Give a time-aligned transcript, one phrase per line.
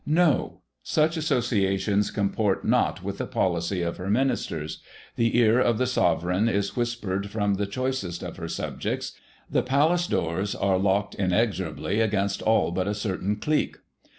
[0.07, 4.81] No; such associations comport not with the policy of her ministers;
[5.15, 9.11] the ear of the Sovereign is whispered from the choicest of her subjects—
[9.57, 13.75] the palace doors are locked inexorably against all but a certain cHque."